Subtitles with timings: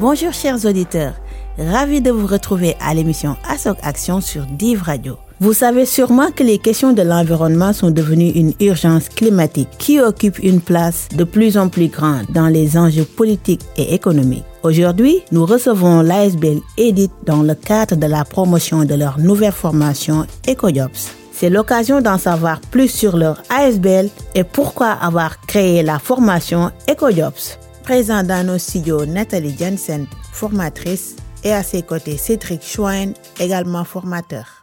[0.00, 1.14] Bonjour chers auditeurs,
[1.58, 5.16] ravi de vous retrouver à l'émission ASOC Action sur Div Radio.
[5.40, 10.38] Vous savez sûrement que les questions de l'environnement sont devenues une urgence climatique qui occupe
[10.38, 14.44] une place de plus en plus grande dans les enjeux politiques et économiques.
[14.62, 20.26] Aujourd'hui, nous recevons l'ASBL Edit dans le cadre de la promotion de leur nouvelle formation
[20.48, 21.10] EcoJobs.
[21.32, 27.58] C'est l'occasion d'en savoir plus sur leur ASBL et pourquoi avoir créé la formation EcoJobs.
[27.88, 34.62] Présent dans nos studios, Nathalie Jensen, formatrice, et à ses côtés, Cédric Chouin, également formateur.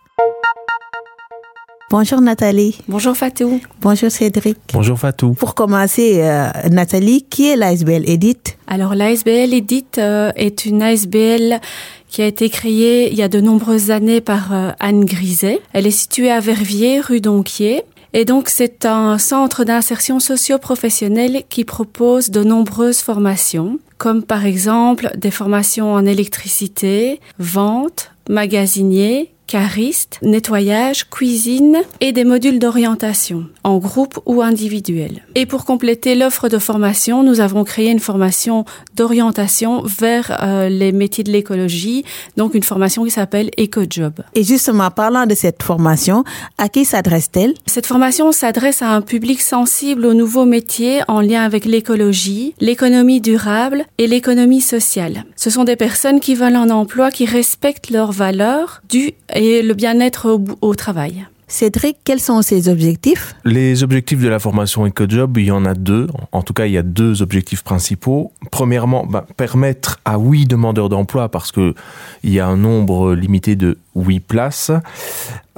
[1.90, 2.78] Bonjour Nathalie.
[2.88, 3.60] Bonjour Fatou.
[3.82, 4.60] Bonjour Cédric.
[4.72, 5.34] Bonjour Fatou.
[5.34, 11.62] Pour commencer, euh, Nathalie, qui est l'ASBL Edit Alors l'ASBL Edit euh, est une ASBL
[12.08, 15.62] qui a été créée il y a de nombreuses années par euh, Anne Griset.
[15.74, 17.86] Elle est située à Verviers, rue Donquier.
[18.18, 25.12] Et donc, c'est un centre d'insertion socio-professionnelle qui propose de nombreuses formations, comme par exemple
[25.16, 34.20] des formations en électricité, vente, magasinier, cariste, nettoyage, cuisine et des modules d'orientation, en groupe
[34.26, 35.24] ou individuel.
[35.36, 40.92] Et pour compléter l'offre de formation, nous avons créé une formation d'orientation vers euh, les
[40.92, 42.04] métiers de l'écologie,
[42.38, 44.22] donc une formation qui s'appelle EcoJob.
[44.34, 46.24] Et justement, parlant de cette formation,
[46.58, 47.54] à qui s'adresse-t-elle?
[47.66, 53.22] Cette formation s'adresse à un public sensible aux nouveaux métiers en lien avec l'écologie, l'économie
[53.22, 55.26] durable et l'économie sociale.
[55.36, 59.74] Ce sont des personnes qui veulent un emploi qui respecte leurs valeurs du et le
[59.74, 61.26] bien-être au, au travail.
[61.48, 63.36] Cédric, quels sont ses objectifs?
[63.46, 66.08] Les objectifs de la formation EcoJob, il y en a deux.
[66.32, 68.32] En tout cas, il y a deux objectifs principaux.
[68.50, 71.76] Premièrement, bah, permettre à huit demandeurs d'emploi, parce que
[72.24, 74.72] il y a un nombre limité de huit places,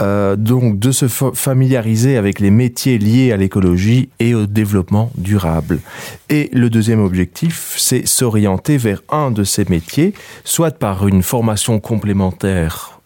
[0.02, 5.80] euh, donc de se familiariser avec les métiers liés à l'écologie et au développement durable.
[6.30, 11.80] Et le deuxième objectif, c'est s'orienter vers un de ces métiers, soit par une formation
[11.80, 12.97] complémentaire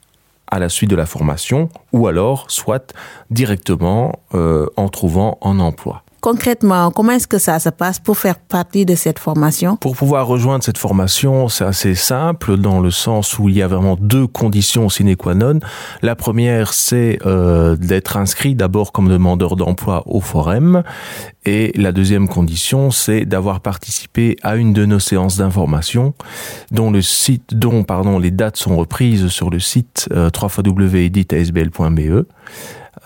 [0.51, 2.93] à la suite de la formation ou alors soit
[3.29, 6.03] directement euh, en trouvant un emploi.
[6.21, 9.75] Concrètement, comment est-ce que ça se passe pour faire partie de cette formation?
[9.75, 13.67] Pour pouvoir rejoindre cette formation, c'est assez simple dans le sens où il y a
[13.67, 15.59] vraiment deux conditions sine qua non.
[16.03, 20.83] La première, c'est euh, d'être inscrit d'abord comme demandeur d'emploi au forum.
[21.45, 26.13] Et la deuxième condition, c'est d'avoir participé à une de nos séances d'information
[26.69, 32.25] dont le site dont pardon, les dates sont reprises sur le site euh, www.editasbl.be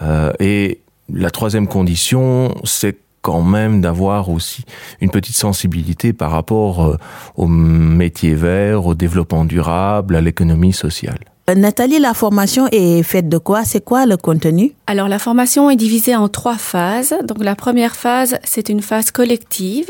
[0.01, 0.81] euh, et
[1.13, 4.63] la troisième condition, c'est quand même d'avoir aussi
[5.01, 6.97] une petite sensibilité par rapport euh,
[7.35, 11.17] au métier vert, au développement durable, à l'économie sociale.
[11.55, 13.63] Nathalie, la formation est faite de quoi?
[13.65, 14.73] C'est quoi le contenu?
[14.85, 17.15] Alors la formation est divisée en trois phases.
[17.27, 19.89] Donc la première phase, c'est une phase collective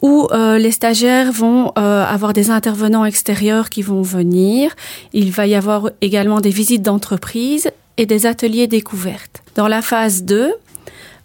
[0.00, 4.72] où euh, les stagiaires vont euh, avoir des intervenants extérieurs qui vont venir.
[5.12, 9.42] Il va y avoir également des visites d'entreprise et des ateliers découvertes.
[9.56, 10.52] Dans la phase 2,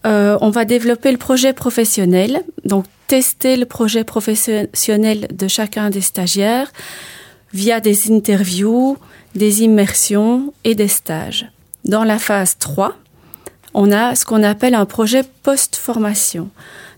[0.05, 6.01] euh, on va développer le projet professionnel, donc tester le projet professionnel de chacun des
[6.01, 6.71] stagiaires
[7.53, 8.97] via des interviews,
[9.35, 11.49] des immersions et des stages.
[11.85, 12.95] Dans la phase 3,
[13.73, 16.49] on a ce qu'on appelle un projet post-formation.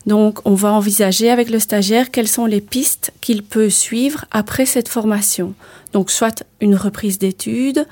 [0.05, 4.65] Donc, on va envisager avec le stagiaire quelles sont les pistes qu'il peut suivre après
[4.65, 5.53] cette formation.
[5.93, 7.85] Donc, soit une reprise d'études,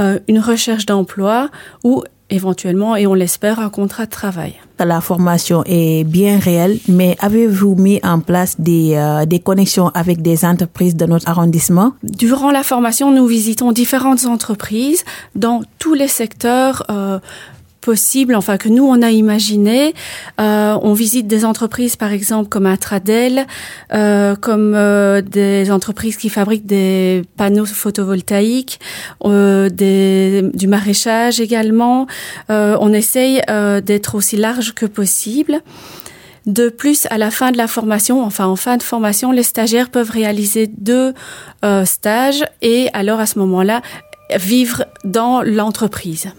[0.00, 1.50] euh, une recherche d'emploi
[1.84, 4.54] ou éventuellement, et on l'espère, un contrat de travail.
[4.78, 10.20] La formation est bien réelle, mais avez-vous mis en place des, euh, des connexions avec
[10.20, 11.92] des entreprises de notre arrondissement?
[12.02, 15.04] Durant la formation, nous visitons différentes entreprises
[15.34, 17.20] dans tous les secteurs euh,
[17.84, 19.94] possible, enfin que nous on a imaginé.
[20.40, 23.46] Euh, on visite des entreprises par exemple comme Atradel,
[23.92, 28.80] euh, comme euh, des entreprises qui fabriquent des panneaux photovoltaïques,
[29.24, 32.06] euh, des, du maraîchage également.
[32.50, 35.60] Euh, on essaye euh, d'être aussi large que possible.
[36.46, 39.90] De plus, à la fin de la formation, enfin en fin de formation, les stagiaires
[39.90, 41.14] peuvent réaliser deux
[41.84, 43.80] stages et alors à ce moment-là,
[44.36, 46.34] vivre dans l'entreprise.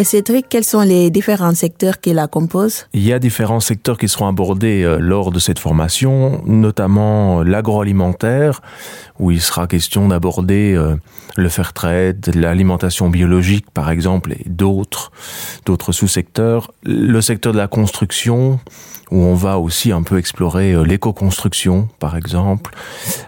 [0.00, 2.86] Et Cédric, quels sont les différents secteurs qui la composent?
[2.92, 8.60] Il y a différents secteurs qui seront abordés euh, lors de cette formation, notamment l'agroalimentaire,
[9.18, 10.94] où il sera question d'aborder euh,
[11.36, 15.10] le fair trade, l'alimentation biologique par exemple, et d'autres,
[15.66, 16.70] d'autres sous-secteurs.
[16.84, 18.60] Le secteur de la construction,
[19.10, 22.72] où on va aussi un peu explorer l'éco-construction, par exemple.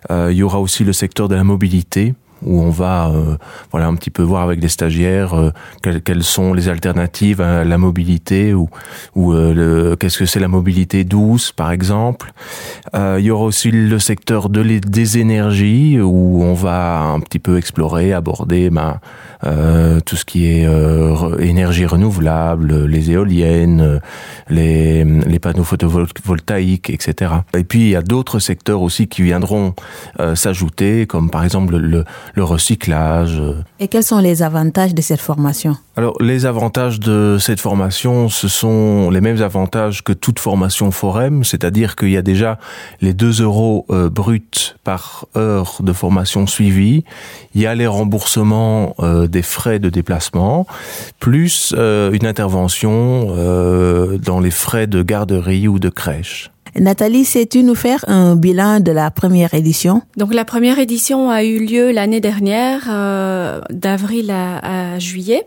[0.08, 3.36] il y aura aussi le secteur de la mobilité, où on va euh,
[3.70, 5.52] voilà un petit peu voir avec les stagiaires euh,
[6.04, 8.68] quelles, sont les alternatives à la mobilité ou,
[9.14, 12.32] ou euh, qu'est-ce que c'est la mobilité douce par exemple.
[12.94, 17.38] il y aura aussi le secteur de les, des énergies où on va un petit
[17.38, 19.00] peu explorer, aborder ben,
[20.04, 20.68] tout ce qui est
[21.38, 24.00] énergie renouvelable, les éoliennes,
[24.48, 27.32] les, les panneaux photovoltaïques, etc.
[27.56, 29.74] Et puis il y a d'autres secteurs aussi qui viendront
[30.34, 32.04] s'ajouter, comme par exemple le,
[32.34, 33.40] le recyclage.
[33.78, 35.76] Et quels sont les avantages de cette formation?
[35.96, 41.44] Alors, les avantages de cette formation, ce sont les mêmes avantages que toute formation Forem,
[41.44, 42.58] c'est-à-dire qu'il y a déjà
[43.00, 47.04] les 2 euros euh, bruts par heure de formation suivie,
[47.54, 50.66] il y a les remboursements euh, des frais de déplacement,
[51.18, 53.00] plus euh, une intervention
[54.22, 56.50] dans les frais de garderie ou de crèche.
[56.78, 60.02] Nathalie, sais-tu nous faire un bilan de la première édition?
[60.16, 65.46] Donc la première édition a eu lieu l'année dernière, euh, d'avril à, juillet.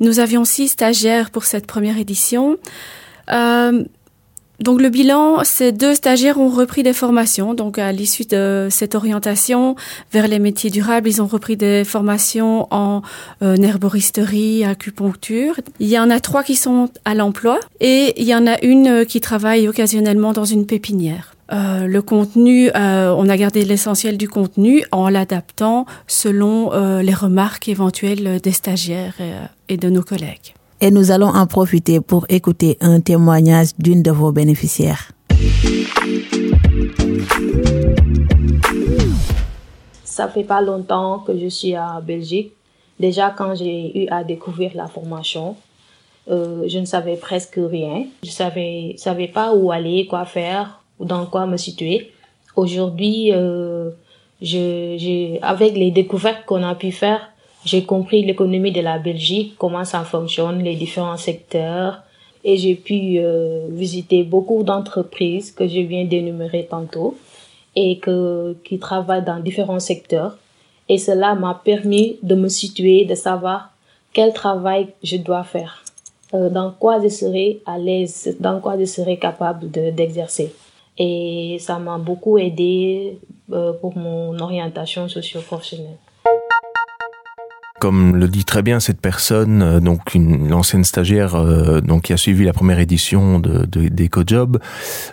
[0.00, 2.56] Nous avions six stagiaires pour cette première édition.
[3.30, 3.84] Euh,
[4.60, 7.54] donc le bilan, ces deux stagiaires ont repris des formations.
[7.54, 9.76] Donc à l'issue de cette orientation
[10.12, 13.02] vers les métiers durables, ils ont repris des formations en
[13.42, 15.54] euh, herboristerie, acupuncture.
[15.78, 19.04] Il y en a trois qui sont à l'emploi et il y en a une
[19.06, 21.34] qui travaille occasionnellement dans une pépinière.
[21.52, 27.14] Euh, le contenu, euh, on a gardé l'essentiel du contenu en l'adaptant selon euh, les
[27.14, 29.16] remarques éventuelles des stagiaires
[29.68, 34.10] et de nos collègues et nous allons en profiter pour écouter un témoignage d'une de
[34.10, 35.12] vos bénéficiaires.
[40.04, 42.52] Ça fait pas longtemps que je suis à Belgique.
[42.98, 45.56] Déjà, quand j'ai eu à découvrir la formation,
[46.30, 48.04] euh, je ne savais presque rien.
[48.22, 52.12] Je savais, savais pas où aller, quoi faire, dans quoi me situer.
[52.56, 53.90] Aujourd'hui, euh,
[54.42, 57.20] je, avec les découvertes qu'on a pu faire,
[57.64, 62.02] j'ai compris l'économie de la Belgique, comment ça fonctionne, les différents secteurs.
[62.42, 67.16] Et j'ai pu euh, visiter beaucoup d'entreprises que je viens d'énumérer tantôt
[67.76, 70.38] et que, qui travaillent dans différents secteurs.
[70.88, 73.70] Et cela m'a permis de me situer, de savoir
[74.14, 75.84] quel travail je dois faire,
[76.34, 80.52] euh, dans quoi je serai à l'aise, dans quoi je serai capable d'exercer.
[80.98, 83.18] et ça m'a beaucoup aidé
[83.52, 85.98] euh, pour mon orientation socio-professionnelle.
[87.80, 92.12] Comme le dit très bien cette personne, euh, donc une ancienne stagiaire, euh, donc qui
[92.12, 94.58] a suivi la première édition de d'EcoJob,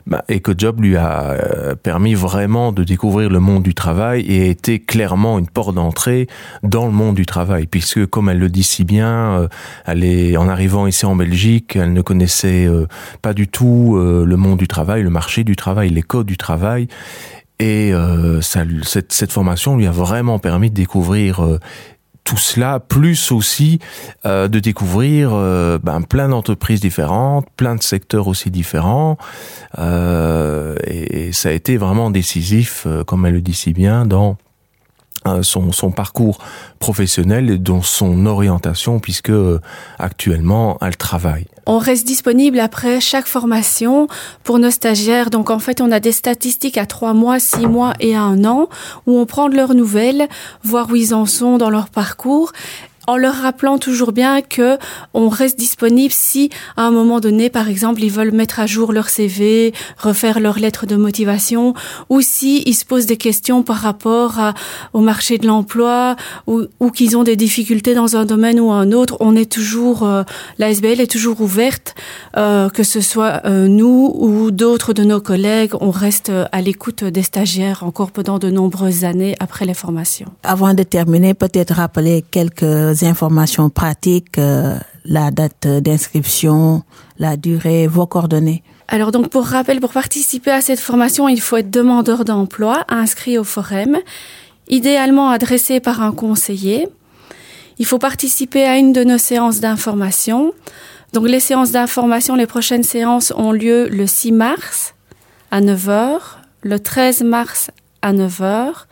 [0.05, 4.45] bah, EcoJob lui a euh, permis vraiment de découvrir le monde du travail et a
[4.47, 6.27] été clairement une porte d'entrée
[6.61, 9.47] dans le monde du travail, puisque comme elle le dit si bien,
[9.85, 12.67] elle est en arrivant ici en Belgique, elle ne connaissait
[13.21, 16.87] pas du tout le monde du travail, le marché du travail, les codes du travail.
[17.59, 17.93] Et
[18.41, 21.59] cette, formation lui a vraiment permis de découvrir
[22.27, 23.79] tout cela, plus aussi
[24.25, 29.17] euh, de découvrir euh, ben, plein d'entreprises différentes, plein de secteurs aussi différents.
[29.79, 34.37] Euh, et, ça a été vraiment décisif, comme elle le dit si bien, dans
[35.41, 36.39] son, son, parcours
[36.79, 39.31] professionnel et dans son orientation, puisque
[39.97, 41.47] actuellement, elle travaille.
[41.69, 44.07] On reste disponible après chaque formation
[44.45, 45.29] pour nos stagiaires.
[45.29, 48.69] Donc en fait, on a des statistiques à trois mois, six mois et un an
[49.05, 50.29] où on prend leurs nouvelles,
[50.63, 52.53] voir où ils en sont dans leur parcours
[53.07, 54.77] en leur rappelant toujours bien que
[55.13, 58.93] on reste disponible si à un moment donné, par exemple, ils veulent mettre à jour
[58.93, 61.73] leur CV, refaire leur lettre de motivation,
[62.09, 64.39] ou si ils se posent des questions par rapport
[64.93, 68.91] au marché de l'emploi, ou, ou qu'ils ont des difficultés dans un domaine ou un
[68.91, 70.23] autre, on est toujours, euh,
[70.57, 71.95] la SBL est toujours ouverte,
[72.35, 77.03] euh, que ce soit euh, nous ou d'autres de nos collègues, on reste à l'écoute
[77.03, 80.31] des stagiaires encore pendant de nombreuses années après les formations.
[80.43, 86.83] Avant de terminer, peut-être rappeler quelques informations pratiques, euh, la date d'inscription,
[87.19, 91.57] la durée, vos coordonnées alors donc pour rappel, pour participer à cette formation, il faut
[91.57, 93.97] être demandeur d'emploi, inscrit au forum,
[94.69, 96.87] idéalement adressé par un conseiller.
[97.79, 100.53] Il faut participer à une de nos séances d'information.
[101.11, 104.95] Donc les séances d'information, les prochaines séances ont lieu le 6 mars
[105.51, 106.19] à 9h,
[106.61, 108.85] le 13 mars à 9h,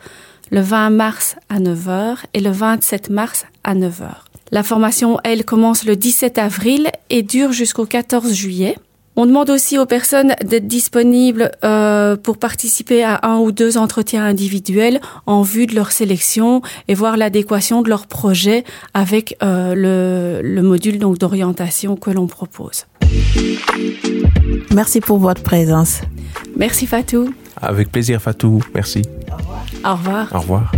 [0.50, 4.10] le 20 mars à 9h et le 27 mars à 9h.
[4.52, 8.76] La formation, elle, commence le 17 avril et dure jusqu'au 14 juillet.
[9.18, 14.22] On demande aussi aux personnes d'être disponibles euh, pour participer à un ou deux entretiens
[14.22, 18.62] individuels en vue de leur sélection et voir l'adéquation de leur projet
[18.92, 22.84] avec euh, le, le module donc d'orientation que l'on propose.
[24.74, 26.02] Merci pour votre présence.
[26.54, 27.32] Merci Fatou.
[27.60, 28.62] Avec plaisir, Fatou.
[28.74, 29.02] Merci.
[29.32, 29.64] Au revoir.
[29.84, 30.28] Au revoir.
[30.34, 30.72] Au revoir.